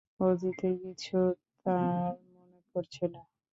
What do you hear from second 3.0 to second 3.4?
না।